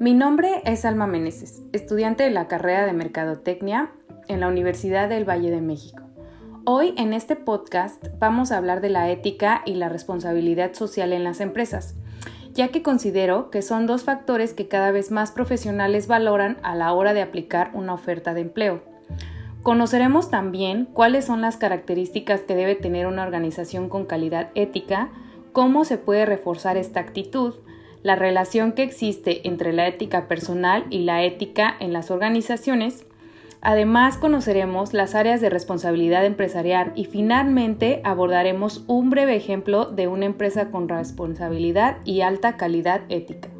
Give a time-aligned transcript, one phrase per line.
[0.00, 3.90] Mi nombre es Alma Meneses, estudiante de la carrera de Mercadotecnia
[4.28, 6.04] en la Universidad del Valle de México.
[6.64, 11.24] Hoy en este podcast vamos a hablar de la ética y la responsabilidad social en
[11.24, 11.96] las empresas,
[12.52, 16.92] ya que considero que son dos factores que cada vez más profesionales valoran a la
[16.92, 18.82] hora de aplicar una oferta de empleo.
[19.64, 25.10] Conoceremos también cuáles son las características que debe tener una organización con calidad ética,
[25.50, 27.54] cómo se puede reforzar esta actitud,
[28.08, 33.04] la relación que existe entre la ética personal y la ética en las organizaciones.
[33.60, 40.24] Además, conoceremos las áreas de responsabilidad empresarial y finalmente abordaremos un breve ejemplo de una
[40.24, 43.50] empresa con responsabilidad y alta calidad ética.